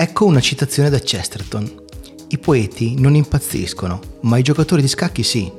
[0.00, 1.68] Ecco una citazione da Chesterton.
[2.28, 5.50] I poeti non impazziscono, ma i giocatori di scacchi sì.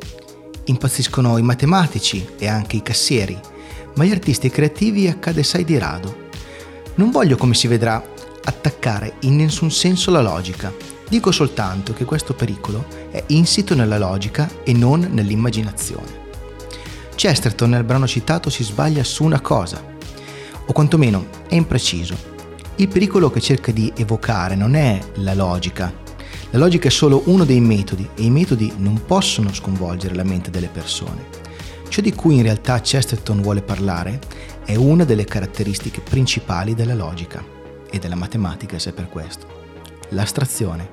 [0.64, 3.38] Impazziscono i matematici e anche i cassieri,
[3.96, 6.30] ma gli artisti creativi accade assai di rado.
[6.96, 8.02] Non voglio, come si vedrà,
[8.46, 10.74] attaccare in nessun senso la logica.
[11.10, 16.28] Dico soltanto che questo pericolo è insito nella logica e non nell'immaginazione.
[17.14, 19.84] Chesterton nel brano citato si sbaglia su una cosa,
[20.66, 22.38] o quantomeno è impreciso.
[22.80, 25.94] Il pericolo che cerca di evocare non è la logica.
[26.52, 30.50] La logica è solo uno dei metodi e i metodi non possono sconvolgere la mente
[30.50, 31.26] delle persone.
[31.90, 34.22] Ciò di cui in realtà Chesterton vuole parlare
[34.64, 37.44] è una delle caratteristiche principali della logica
[37.92, 39.46] e della matematica se per questo.
[40.12, 40.90] L'astrazione.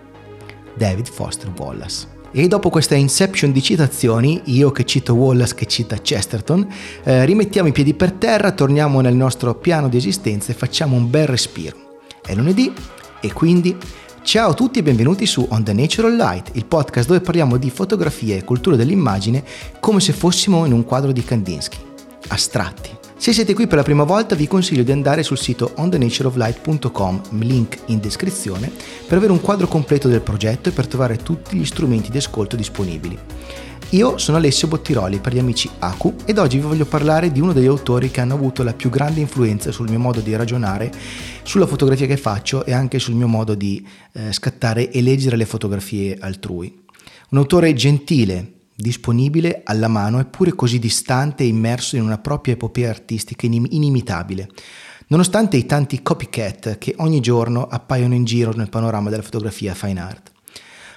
[0.74, 2.15] David Foster Wallace.
[2.32, 6.66] E dopo questa inception di citazioni, io che cito Wallace che cita Chesterton,
[7.04, 11.08] eh, rimettiamo i piedi per terra, torniamo nel nostro piano di esistenza e facciamo un
[11.08, 12.00] bel respiro.
[12.20, 12.72] È lunedì
[13.20, 13.76] e quindi
[14.22, 17.70] ciao a tutti e benvenuti su On the Natural Light, il podcast dove parliamo di
[17.70, 19.42] fotografia e cultura dell'immagine
[19.80, 21.78] come se fossimo in un quadro di Kandinsky,
[22.28, 22.95] astratti.
[23.18, 27.78] Se siete qui per la prima volta vi consiglio di andare sul sito onthenatureoflight.com, link
[27.86, 28.70] in descrizione,
[29.06, 32.56] per avere un quadro completo del progetto e per trovare tutti gli strumenti di ascolto
[32.56, 33.18] disponibili.
[33.90, 37.52] Io sono Alessio Bottiroli per gli amici Aku ed oggi vi voglio parlare di uno
[37.52, 40.92] degli autori che hanno avuto la più grande influenza sul mio modo di ragionare,
[41.42, 45.46] sulla fotografia che faccio e anche sul mio modo di eh, scattare e leggere le
[45.46, 46.84] fotografie altrui.
[47.30, 52.90] Un autore gentile, disponibile alla mano eppure così distante e immerso in una propria epopea
[52.90, 54.48] artistica inimitabile,
[55.08, 60.00] nonostante i tanti copycat che ogni giorno appaiono in giro nel panorama della fotografia fine
[60.00, 60.32] art.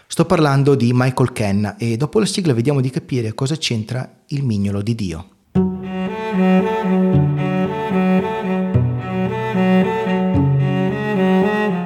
[0.06, 4.44] Sto parlando di Michael Kenna e dopo la sigla vediamo di capire cosa c'entra il
[4.44, 5.30] mignolo di Dio.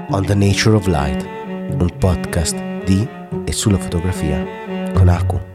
[0.10, 1.26] On the Nature of Light,
[1.80, 2.56] un podcast
[2.86, 3.06] di
[3.46, 4.46] e sulla fotografia
[4.94, 5.53] con Aku.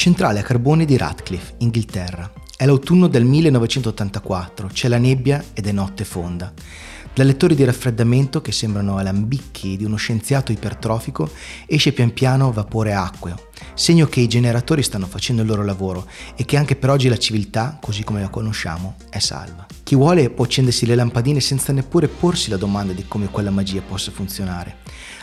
[0.00, 2.32] Centrale a carbone di Radcliffe, Inghilterra.
[2.56, 6.50] È l'autunno del 1984, c'è la nebbia ed è notte fonda.
[7.12, 11.28] Dal lettore di raffreddamento, che sembrano alambicchi di uno scienziato ipertrofico,
[11.66, 16.46] esce pian piano vapore acqueo, segno che i generatori stanno facendo il loro lavoro e
[16.46, 19.66] che anche per oggi la civiltà, così come la conosciamo, è salva.
[19.82, 23.82] Chi vuole può accendersi le lampadine senza neppure porsi la domanda di come quella magia
[23.82, 24.78] possa funzionare.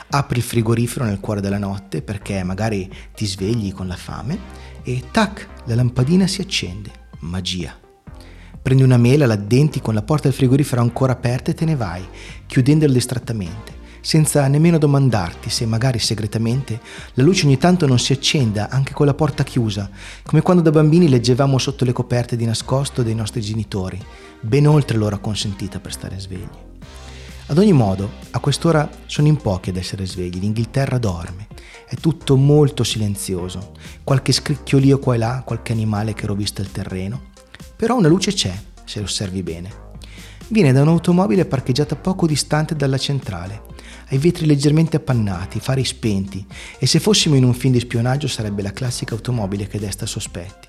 [0.10, 4.40] Apri il frigorifero nel cuore della notte perché magari ti svegli con la fame
[4.88, 6.90] e tac, la lampadina si accende.
[7.20, 7.78] Magia.
[8.62, 11.76] Prendi una mela, la addenti con la porta del frigorifero ancora aperta e te ne
[11.76, 12.08] vai,
[12.46, 16.80] chiudendola distrattamente, senza nemmeno domandarti se magari segretamente
[17.16, 19.90] la luce ogni tanto non si accenda anche con la porta chiusa,
[20.24, 24.02] come quando da bambini leggevamo sotto le coperte di nascosto dei nostri genitori,
[24.40, 26.48] ben oltre l'ora consentita per stare svegli.
[27.48, 31.48] Ad ogni modo, a quest'ora sono in pochi ad essere svegli, l'Inghilterra dorme,
[31.88, 33.72] è tutto molto silenzioso,
[34.04, 37.30] qualche scricchiolio qua e là, qualche animale che rovista il terreno,
[37.78, 38.54] però una luce c'è,
[38.84, 39.86] se osservi bene.
[40.50, 43.62] Viene da un'automobile parcheggiata poco distante dalla centrale,
[44.10, 46.46] ha i vetri leggermente appannati, fari spenti,
[46.78, 50.68] e se fossimo in un film di spionaggio sarebbe la classica automobile che desta sospetti.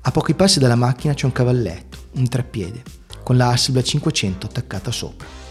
[0.00, 2.82] A pochi passi dalla macchina c'è un cavalletto, un treppiede,
[3.22, 5.45] con la Hasselblad 500 attaccata sopra.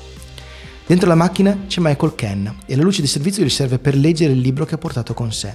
[0.87, 4.33] Dentro la macchina c'è Michael Ken e la luce di servizio gli serve per leggere
[4.33, 5.51] il libro che ha portato con sé.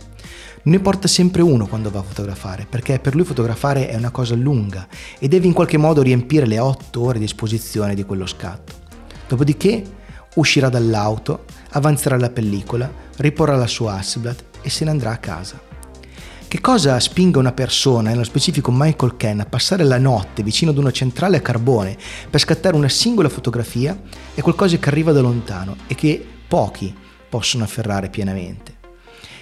[0.65, 4.35] Ne porta sempre uno quando va a fotografare, perché per lui fotografare è una cosa
[4.35, 4.89] lunga
[5.21, 8.73] e deve in qualche modo riempire le otto ore di esposizione di quello scatto.
[9.29, 9.85] Dopodiché
[10.35, 15.70] uscirà dall'auto, avanzerà la pellicola, riporrà la sua Hasselblad e se ne andrà a casa.
[16.51, 20.79] Che cosa spinga una persona, nello specifico Michael Ken, a passare la notte vicino ad
[20.79, 21.97] una centrale a carbone
[22.29, 23.97] per scattare una singola fotografia
[24.35, 26.93] è qualcosa che arriva da lontano e che pochi
[27.29, 28.79] possono afferrare pienamente.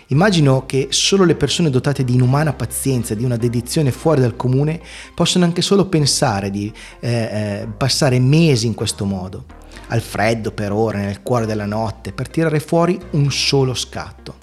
[0.09, 4.79] Immagino che solo le persone dotate di inumana pazienza, di una dedizione fuori dal comune,
[5.15, 6.71] possono anche solo pensare di
[7.01, 9.47] eh, eh, passare mesi in questo modo,
[9.87, 14.38] al freddo per ore, nel cuore della notte, per tirare fuori un solo scatto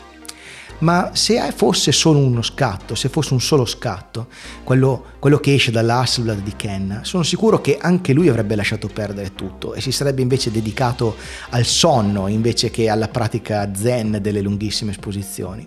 [0.86, 4.28] ma se fosse solo uno scatto, se fosse un solo scatto,
[4.64, 9.34] quello, quello che esce dall'Hasselblad di Ken, sono sicuro che anche lui avrebbe lasciato perdere
[9.34, 11.16] tutto e si sarebbe invece dedicato
[11.50, 15.66] al sonno invece che alla pratica zen delle lunghissime esposizioni.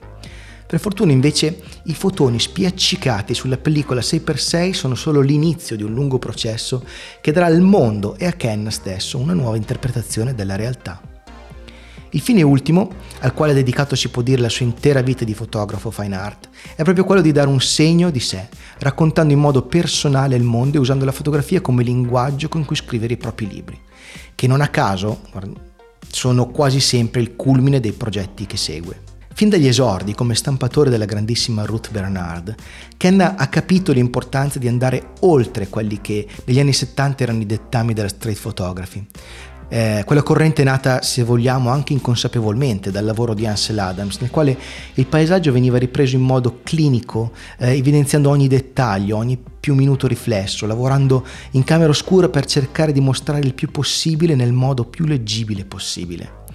[0.68, 6.20] Per fortuna invece i fotoni spiaccicati sulla pellicola 6x6 sono solo l'inizio di un lungo
[6.20, 6.84] processo
[7.20, 11.07] che darà al mondo e a Ken stesso una nuova interpretazione della realtà.
[12.10, 12.90] Il fine ultimo,
[13.20, 16.48] al quale ha dedicato si può dire la sua intera vita di fotografo fine art,
[16.74, 20.78] è proprio quello di dare un segno di sé, raccontando in modo personale il mondo
[20.78, 23.78] e usando la fotografia come linguaggio con cui scrivere i propri libri,
[24.34, 25.20] che non a caso
[26.10, 29.02] sono quasi sempre il culmine dei progetti che segue.
[29.38, 32.56] Fin dagli esordi come stampatore della grandissima Ruth Bernard,
[32.96, 37.92] Ken ha capito l'importanza di andare oltre quelli che negli anni 70 erano i dettami
[37.92, 39.06] della street photography,
[39.68, 44.56] eh, quella corrente nata, se vogliamo, anche inconsapevolmente dal lavoro di Ansel Adams, nel quale
[44.94, 50.66] il paesaggio veniva ripreso in modo clinico, eh, evidenziando ogni dettaglio, ogni più minuto riflesso,
[50.66, 55.64] lavorando in camera oscura per cercare di mostrare il più possibile nel modo più leggibile
[55.64, 56.46] possibile.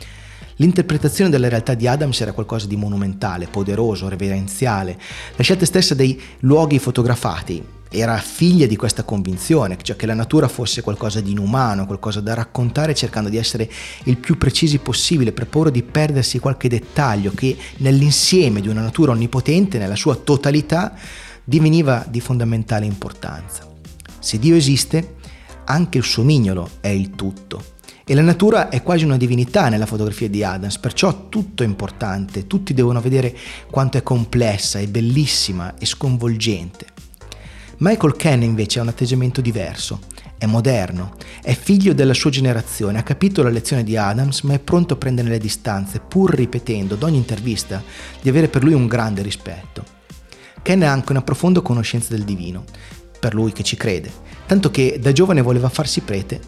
[0.57, 4.99] L'interpretazione della realtà di Adams era qualcosa di monumentale, poderoso, reverenziale.
[5.35, 7.63] La scelta stessa dei luoghi fotografati,
[7.93, 12.33] era figlia di questa convinzione, cioè che la natura fosse qualcosa di inumano, qualcosa da
[12.33, 13.69] raccontare cercando di essere
[14.05, 19.11] il più precisi possibile per paura di perdersi qualche dettaglio che nell'insieme di una natura
[19.11, 20.93] onnipotente, nella sua totalità,
[21.43, 23.67] diveniva di fondamentale importanza.
[24.19, 25.15] Se Dio esiste,
[25.65, 27.71] anche il suo mignolo è il tutto.
[28.05, 32.47] E la natura è quasi una divinità nella fotografia di Adams, perciò tutto è importante,
[32.47, 33.33] tutti devono vedere
[33.69, 36.87] quanto è complessa, è bellissima e sconvolgente.
[37.85, 39.99] Michael Ken invece ha un atteggiamento diverso,
[40.37, 44.59] è moderno, è figlio della sua generazione, ha capito la lezione di Adams ma è
[44.59, 47.83] pronto a prendere le distanze pur ripetendo ad ogni intervista
[48.21, 49.83] di avere per lui un grande rispetto.
[50.61, 52.63] Ken ha anche una profonda conoscenza del divino,
[53.19, 54.09] per lui che ci crede,
[54.45, 56.39] tanto che da giovane voleva farsi prete,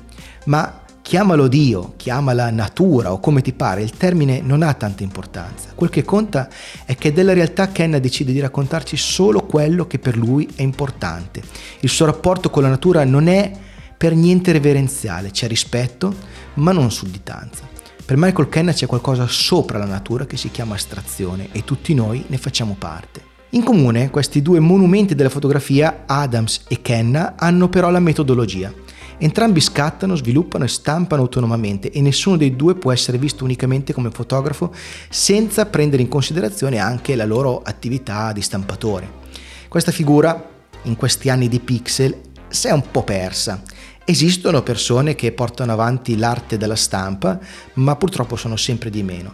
[0.45, 5.69] ma Chiamalo Dio, chiamala natura o come ti pare, il termine non ha tanta importanza.
[5.75, 6.49] Quel che conta
[6.83, 11.43] è che della realtà Ken decide di raccontarci solo quello che per lui è importante.
[11.81, 13.51] Il suo rapporto con la natura non è
[13.95, 16.11] per niente reverenziale, c'è rispetto,
[16.55, 17.69] ma non sudditanza.
[18.03, 22.25] Per Michael Ken c'è qualcosa sopra la natura che si chiama astrazione e tutti noi
[22.29, 23.21] ne facciamo parte.
[23.51, 28.73] In comune questi due monumenti della fotografia, Adams e Kenna, hanno però la metodologia.
[29.17, 34.11] Entrambi scattano, sviluppano e stampano autonomamente e nessuno dei due può essere visto unicamente come
[34.11, 34.73] fotografo
[35.09, 39.23] senza prendere in considerazione anche la loro attività di stampatore.
[39.69, 40.49] Questa figura,
[40.83, 42.15] in questi anni di pixel,
[42.47, 43.61] si è un po' persa.
[44.03, 47.39] Esistono persone che portano avanti l'arte della stampa,
[47.75, 49.33] ma purtroppo sono sempre di meno.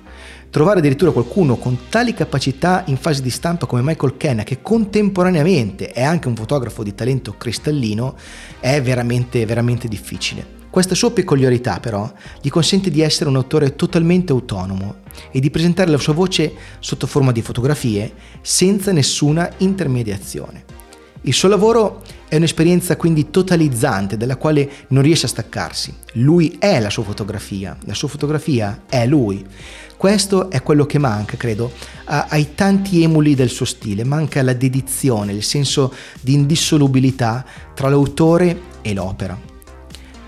[0.51, 5.92] Trovare addirittura qualcuno con tali capacità in fase di stampa come Michael Kenna, che contemporaneamente
[5.92, 8.18] è anche un fotografo di talento cristallino,
[8.59, 10.45] è veramente, veramente difficile.
[10.69, 12.12] Questa sua peculiarità però
[12.42, 14.95] gli consente di essere un autore totalmente autonomo
[15.31, 18.12] e di presentare la sua voce sotto forma di fotografie
[18.42, 20.65] senza nessuna intermediazione.
[21.21, 25.94] Il suo lavoro è un'esperienza quindi totalizzante dalla quale non riesce a staccarsi.
[26.13, 29.45] Lui è la sua fotografia, la sua fotografia è lui.
[30.01, 31.71] Questo è quello che manca, credo,
[32.06, 37.45] ai tanti emuli del suo stile, manca la dedizione, il senso di indissolubilità
[37.75, 39.39] tra l'autore e l'opera.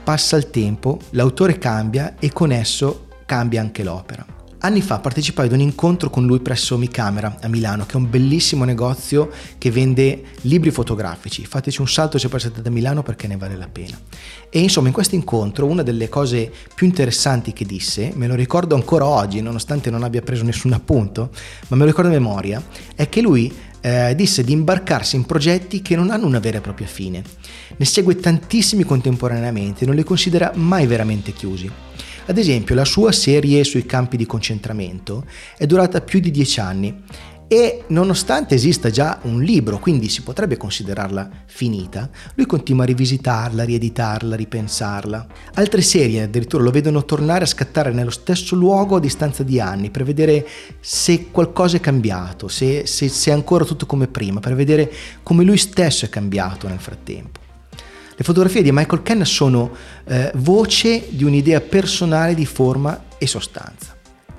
[0.03, 4.23] Passa il tempo, l'autore cambia e con esso cambia anche l'opera.
[4.65, 7.97] Anni fa partecipai ad un incontro con lui presso Mi Camera a Milano, che è
[7.97, 11.45] un bellissimo negozio che vende libri fotografici.
[11.45, 13.99] Fateci un salto se passate da Milano perché ne vale la pena.
[14.49, 18.75] E insomma, in questo incontro una delle cose più interessanti che disse, me lo ricordo
[18.75, 21.31] ancora oggi, nonostante non abbia preso nessun appunto,
[21.67, 22.65] ma me lo ricordo a memoria,
[22.95, 26.61] è che lui eh, disse di imbarcarsi in progetti che non hanno una vera e
[26.61, 27.21] propria fine.
[27.75, 31.69] Ne segue tantissimi contemporaneamente non li considera mai veramente chiusi.
[32.25, 35.25] Ad esempio, la sua serie sui campi di concentramento
[35.57, 37.03] è durata più di dieci anni
[37.49, 43.65] e nonostante esista già un libro, quindi si potrebbe considerarla finita, lui continua a rivisitarla,
[43.65, 45.27] rieditarla, ripensarla.
[45.55, 49.89] Altre serie addirittura lo vedono tornare a scattare nello stesso luogo a distanza di anni
[49.91, 50.47] per vedere
[50.79, 54.91] se qualcosa è cambiato, se, se, se è ancora tutto come prima, per vedere
[55.23, 57.42] come lui stesso è cambiato nel frattempo.
[58.15, 59.71] Le fotografie di Michael Ken sono
[60.05, 63.93] eh, voce di un'idea personale di forma e sostanza.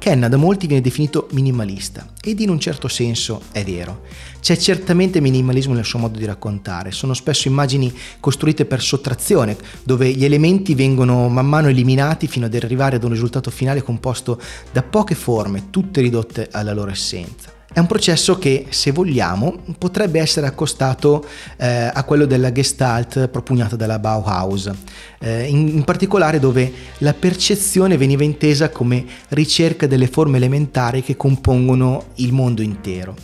[0.04, 4.02] Ken da molti viene definito minimalista ed in un certo senso è vero.
[4.38, 7.90] C'è certamente minimalismo nel suo modo di raccontare, sono spesso immagini
[8.21, 13.11] costruite per sottrazione, dove gli elementi vengono man mano eliminati fino ad arrivare ad un
[13.11, 14.38] risultato finale composto
[14.73, 17.53] da poche forme, tutte ridotte alla loro essenza.
[17.75, 21.26] È un processo che, se vogliamo, potrebbe essere accostato
[21.57, 24.71] eh, a quello della Gestalt propugnata dalla Bauhaus,
[25.19, 31.16] eh, in, in particolare dove la percezione veniva intesa come ricerca delle forme elementari che
[31.16, 33.16] compongono il mondo intero.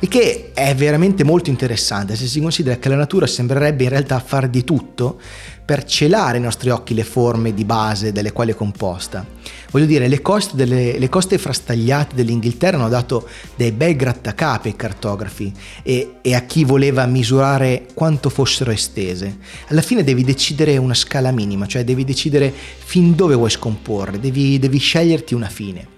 [0.00, 4.18] Il che è veramente molto interessante se si considera che la natura sembrerebbe in realtà
[4.18, 5.20] far di tutto
[5.64, 9.24] per celare ai nostri occhi le forme di base delle quali è composta.
[9.70, 14.76] Voglio dire, le coste, delle, le coste frastagliate dell'Inghilterra hanno dato dei bei grattacapi ai
[14.76, 15.52] cartografi
[15.82, 19.38] e, e a chi voleva misurare quanto fossero estese.
[19.68, 24.58] Alla fine devi decidere una scala minima, cioè devi decidere fin dove vuoi scomporre, devi,
[24.58, 25.93] devi sceglierti una fine.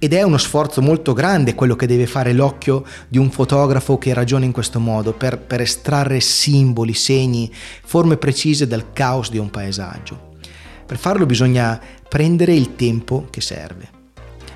[0.00, 4.14] Ed è uno sforzo molto grande quello che deve fare l'occhio di un fotografo che
[4.14, 7.52] ragiona in questo modo per, per estrarre simboli, segni,
[7.82, 10.36] forme precise dal caos di un paesaggio.
[10.86, 13.96] Per farlo bisogna prendere il tempo che serve.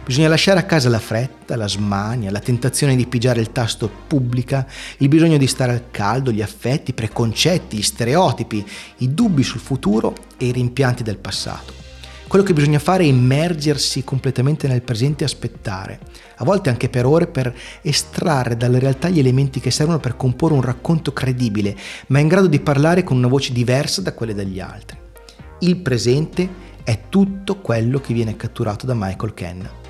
[0.05, 4.65] Bisogna lasciare a casa la fretta, la smania, la tentazione di pigiare il tasto pubblica,
[4.99, 8.65] il bisogno di stare al caldo, gli affetti, i preconcetti, gli stereotipi,
[8.99, 11.82] i dubbi sul futuro e i rimpianti del passato.
[12.33, 16.01] Quello che bisogna fare è immergersi completamente nel presente e aspettare,
[16.37, 20.55] a volte anche per ore, per estrarre dalla realtà gli elementi che servono per comporre
[20.55, 24.61] un racconto credibile, ma in grado di parlare con una voce diversa da quelle degli
[24.61, 24.97] altri.
[25.59, 26.49] Il presente
[26.83, 29.82] è tutto quello che viene catturato da Michael Kenna.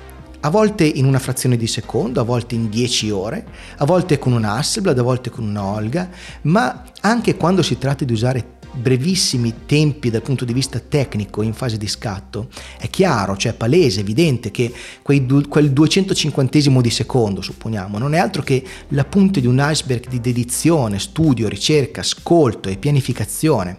[0.45, 3.45] A volte in una frazione di secondo, a volte in dieci ore,
[3.77, 6.09] a volte con un Hasselblad, a volte con una Olga,
[6.41, 11.53] ma anche quando si tratta di usare brevissimi tempi dal punto di vista tecnico in
[11.53, 14.73] fase di scatto, è chiaro, cioè palese, evidente che
[15.21, 20.09] du- quel 250 di secondo, supponiamo, non è altro che la punta di un iceberg
[20.09, 23.77] di dedizione, studio, ricerca, ascolto e pianificazione.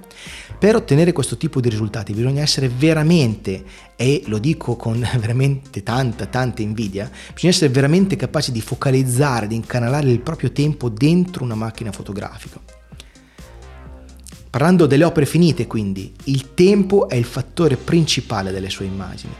[0.65, 3.65] Per ottenere questo tipo di risultati bisogna essere veramente,
[3.97, 9.57] e lo dico con veramente tanta, tanta invidia, bisogna essere veramente capaci di focalizzare, di
[9.57, 12.59] incanalare il proprio tempo dentro una macchina fotografica.
[14.49, 19.35] Parlando delle opere finite, quindi, il tempo è il fattore principale delle sue immagini.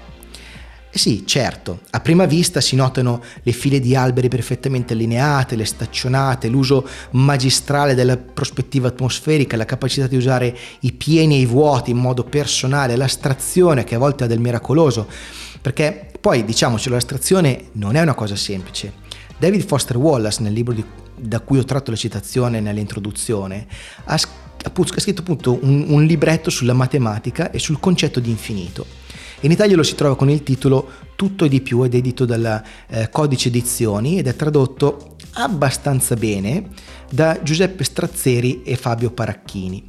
[0.97, 5.65] E sì, certo, a prima vista si notano le file di alberi perfettamente allineate, le
[5.65, 11.91] staccionate, l'uso magistrale della prospettiva atmosferica, la capacità di usare i pieni e i vuoti
[11.91, 15.09] in modo personale, l'astrazione che a volte ha del miracoloso,
[15.61, 18.93] perché poi diciamoci, l'astrazione non è una cosa semplice.
[19.37, 20.85] David Foster Wallace, nel libro di,
[21.17, 23.67] da cui ho tratto la citazione nell'introduzione,
[24.05, 24.15] ha
[24.67, 29.03] ha scritto appunto un, un libretto sulla matematica e sul concetto di infinito.
[29.41, 32.25] In Italia lo si trova con il titolo Tutto e di più ed è edito
[32.25, 36.69] dalla eh, Codice Edizioni ed è tradotto abbastanza bene
[37.11, 39.89] da Giuseppe Strazzeri e Fabio Paracchini.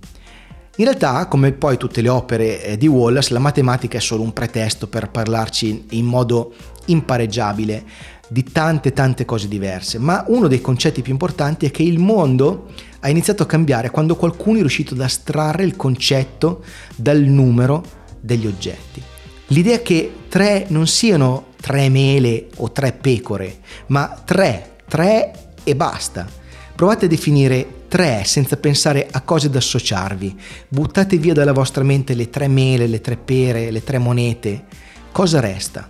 [0.78, 4.34] In realtà, come poi tutte le opere eh, di Wallace, la matematica è solo un
[4.34, 6.54] pretesto per parlarci in modo
[6.88, 7.86] impareggiabile
[8.28, 12.72] di tante tante cose diverse, ma uno dei concetti più importanti è che il mondo
[13.00, 16.64] ha iniziato a cambiare quando qualcuno è riuscito ad astrarre il concetto
[16.96, 17.84] dal numero
[18.20, 19.02] degli oggetti.
[19.48, 26.28] L'idea che tre non siano tre mele o tre pecore, ma tre, tre e basta.
[26.76, 30.36] Provate a definire tre senza pensare a cose da associarvi.
[30.68, 34.66] Buttate via dalla vostra mente le tre mele, le tre pere, le tre monete.
[35.12, 35.88] Cosa resta?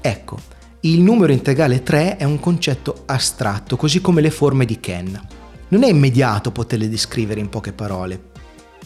[0.00, 0.38] Ecco,
[0.80, 5.20] il numero integrale 3 è un concetto astratto, così come le forme di Ken
[5.70, 8.29] non è immediato poterle descrivere in poche parole.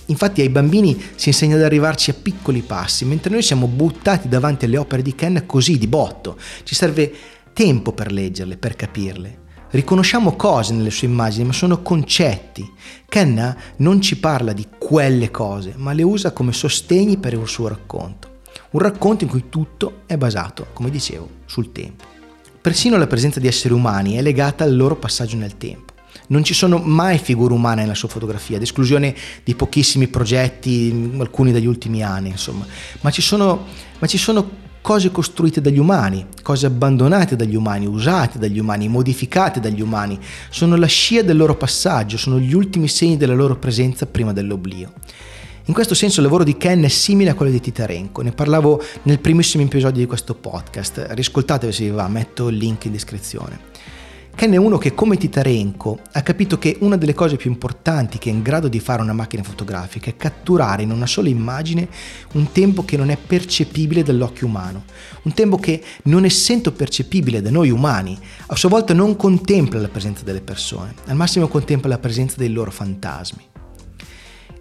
[0.06, 4.66] Infatti ai bambini si insegna ad arrivarci a piccoli passi, mentre noi siamo buttati davanti
[4.66, 6.36] alle opere di Ken così di botto.
[6.62, 7.12] Ci serve
[7.52, 9.42] tempo per leggerle, per capirle.
[9.70, 12.70] Riconosciamo cose nelle sue immagini, ma sono concetti.
[13.08, 17.68] Ken non ci parla di quelle cose, ma le usa come sostegni per il suo
[17.68, 18.40] racconto.
[18.70, 22.04] Un racconto in cui tutto è basato, come dicevo, sul tempo.
[22.60, 25.93] Persino la presenza di esseri umani è legata al loro passaggio nel tempo.
[26.28, 31.52] Non ci sono mai figure umane nella sua fotografia, ad esclusione di pochissimi progetti, alcuni
[31.52, 32.66] degli ultimi anni, insomma.
[33.00, 33.66] Ma ci sono,
[33.98, 39.58] ma ci sono cose costruite dagli umani, cose abbandonate dagli umani, usate dagli umani, modificate
[39.58, 40.18] dagli umani.
[40.50, 44.92] Sono la scia del loro passaggio, sono gli ultimi segni della loro presenza prima dell'oblio.
[45.64, 48.82] In questo senso il lavoro di Ken è simile a quello di Titarenko, ne parlavo
[49.04, 53.72] nel primissimo episodio di questo podcast, riscoltatevi se vi va, metto il link in descrizione.
[54.36, 58.30] Ken è uno che come Titarenko ha capito che una delle cose più importanti che
[58.30, 61.88] è in grado di fare una macchina fotografica è catturare in una sola immagine
[62.32, 64.84] un tempo che non è percepibile dall'occhio umano,
[65.22, 69.88] un tempo che non essendo percepibile da noi umani, a sua volta non contempla la
[69.88, 73.53] presenza delle persone, al massimo contempla la presenza dei loro fantasmi.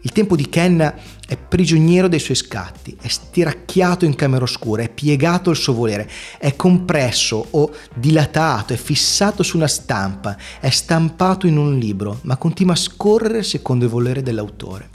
[0.06, 0.94] Il tempo di Ken
[1.26, 6.10] è prigioniero dei suoi scatti, è stiracchiato in camera oscura, è piegato al suo volere,
[6.40, 12.36] è compresso o dilatato, è fissato su una stampa, è stampato in un libro, ma
[12.36, 14.90] continua a scorrere secondo il volere dell'autore.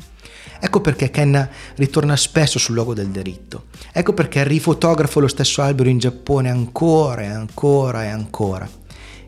[0.61, 3.65] Ecco perché Ken ritorna spesso sul luogo del delitto.
[3.91, 8.69] Ecco perché rifotografo lo stesso albero in Giappone ancora e ancora e ancora.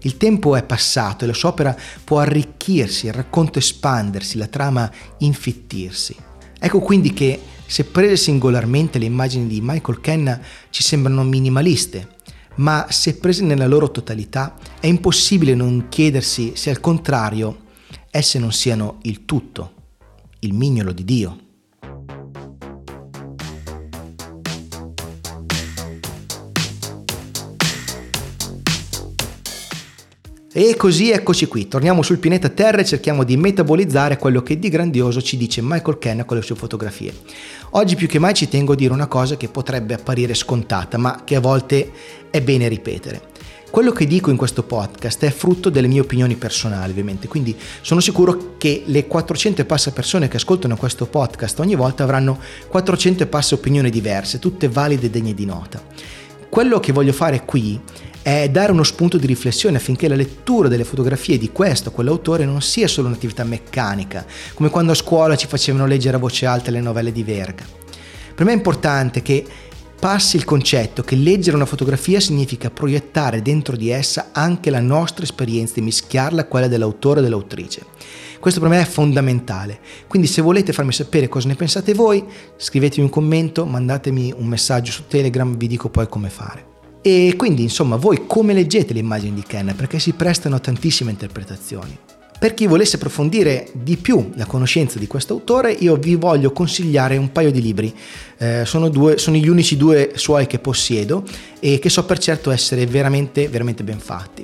[0.02, 4.90] Il tempo è passato e la sua opera può arricchirsi, il racconto espandersi, la trama
[5.18, 6.16] infittirsi.
[6.58, 10.40] Ecco quindi che se prese singolarmente le immagini di Michael Kenna
[10.70, 12.16] ci sembrano minimaliste,
[12.56, 17.68] ma se prese nella loro totalità è impossibile non chiedersi se al contrario
[18.10, 19.74] esse non siano il tutto,
[20.40, 21.38] il mignolo di Dio.
[30.52, 34.68] E così eccoci qui, torniamo sul pianeta Terra e cerchiamo di metabolizzare quello che di
[34.68, 37.14] grandioso ci dice Michael Kenna con le sue fotografie.
[37.70, 41.22] Oggi più che mai ci tengo a dire una cosa che potrebbe apparire scontata, ma
[41.22, 41.92] che a volte
[42.30, 43.28] è bene ripetere.
[43.70, 48.00] Quello che dico in questo podcast è frutto delle mie opinioni personali, ovviamente, quindi sono
[48.00, 53.22] sicuro che le 400 e passa persone che ascoltano questo podcast ogni volta avranno 400
[53.22, 55.80] e passa opinioni diverse, tutte valide e degne di nota.
[56.48, 57.80] Quello che voglio fare qui
[58.22, 62.44] è dare uno spunto di riflessione affinché la lettura delle fotografie di questo o quell'autore
[62.44, 66.70] non sia solo un'attività meccanica, come quando a scuola ci facevano leggere a voce alta
[66.70, 67.64] le novelle di Verga.
[68.34, 69.44] Per me è importante che
[69.98, 75.24] passi il concetto che leggere una fotografia significa proiettare dentro di essa anche la nostra
[75.24, 77.84] esperienza e mischiarla a quella dell'autore o dell'autrice.
[78.38, 82.24] Questo per me è fondamentale, quindi se volete farmi sapere cosa ne pensate voi,
[82.56, 86.69] scrivetemi un commento, mandatemi un messaggio su Telegram, vi dico poi come fare.
[87.02, 89.72] E quindi, insomma, voi come leggete le immagini di Ken?
[89.74, 91.96] Perché si prestano a tantissime interpretazioni.
[92.38, 97.16] Per chi volesse approfondire di più la conoscenza di questo autore, io vi voglio consigliare
[97.16, 97.94] un paio di libri.
[98.38, 101.22] Eh, sono, due, sono gli unici due suoi che possiedo
[101.58, 104.42] e che so per certo essere veramente, veramente ben fatti.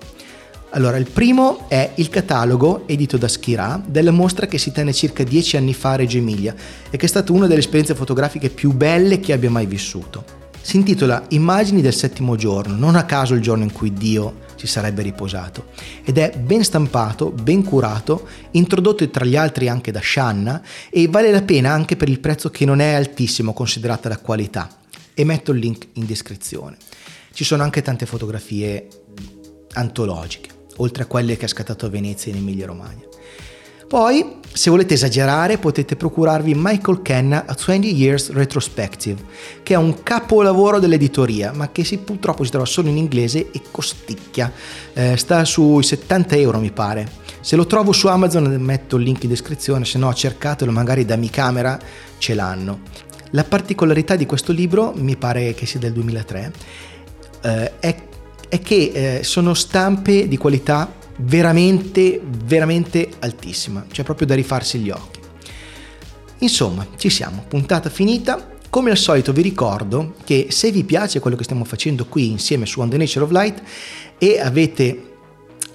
[0.70, 5.24] Allora, il primo è il catalogo edito da Schirà della mostra che si tenne circa
[5.24, 6.54] dieci anni fa a Reggio Emilia
[6.90, 10.78] e che è stata una delle esperienze fotografiche più belle che abbia mai vissuto si
[10.78, 15.02] intitola Immagini del settimo giorno, non a caso il giorno in cui Dio si sarebbe
[15.02, 15.66] riposato,
[16.02, 21.30] ed è ben stampato, ben curato, introdotto tra gli altri anche da Shanna e vale
[21.30, 24.68] la pena anche per il prezzo che non è altissimo considerata la qualità.
[25.14, 26.76] E metto il link in descrizione.
[27.32, 28.88] Ci sono anche tante fotografie
[29.74, 30.48] antologiche,
[30.78, 33.04] oltre a quelle che ha scattato a Venezia in Emilia Romagna.
[33.88, 39.22] Poi, se volete esagerare, potete procurarvi Michael Kenna A 20 Years Retrospective,
[39.62, 43.62] che è un capolavoro dell'editoria, ma che si, purtroppo si trova solo in inglese e
[43.70, 44.52] costicchia.
[44.92, 47.08] Eh, sta sui 70 euro, mi pare.
[47.40, 51.14] Se lo trovo su Amazon metto il link in descrizione, se no cercatelo, magari da
[51.14, 51.78] Mi Camera
[52.18, 52.80] ce l'hanno.
[53.30, 56.52] La particolarità di questo libro, mi pare che sia del 2003,
[57.42, 57.96] eh, è,
[58.48, 64.90] è, che eh, sono stampe di qualità veramente, veramente altissima, cioè proprio da rifarsi gli
[64.90, 65.20] occhi.
[66.38, 68.54] Insomma, ci siamo, puntata finita.
[68.68, 72.66] Come al solito vi ricordo che se vi piace quello che stiamo facendo qui insieme
[72.66, 73.62] su On the Nature of Light
[74.18, 75.14] e avete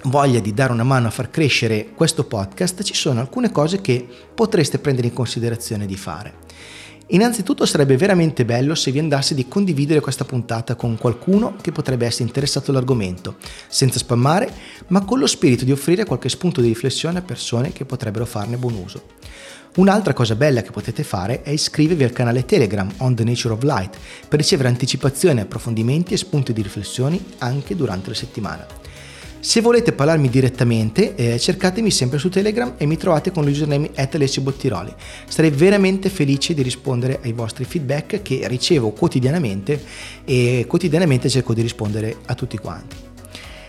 [0.04, 4.06] voglia di dare una mano a far crescere questo podcast, ci sono alcune cose che
[4.34, 6.34] potreste prendere in considerazione di fare.
[7.08, 12.06] Innanzitutto sarebbe veramente bello se vi andasse di condividere questa puntata con qualcuno che potrebbe
[12.06, 13.36] essere interessato all'argomento,
[13.68, 14.50] senza spammare,
[14.88, 18.56] ma con lo spirito di offrire qualche spunto di riflessione a persone che potrebbero farne
[18.56, 19.02] buon uso.
[19.74, 23.62] Un'altra cosa bella che potete fare è iscrivervi al canale Telegram On the Nature of
[23.62, 23.96] Light
[24.28, 28.66] per ricevere anticipazioni, approfondimenti e spunti di riflessioni anche durante la settimana.
[29.44, 33.90] Se volete parlarmi direttamente, eh, cercatemi sempre su Telegram e mi trovate con l'username
[34.40, 34.94] Bottiroli.
[35.26, 39.82] Sarei veramente felice di rispondere ai vostri feedback che ricevo quotidianamente
[40.24, 42.94] e quotidianamente cerco di rispondere a tutti quanti.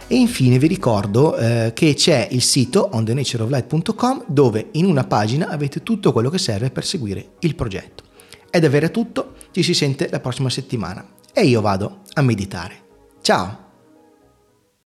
[0.06, 5.82] E infine vi ricordo eh, che c'è il sito onthenatureoflight.com dove in una pagina avete
[5.82, 8.04] tutto quello che serve per seguire il progetto.
[8.48, 12.76] È davvero tutto, ci si sente la prossima settimana e io vado a meditare.
[13.22, 13.63] Ciao!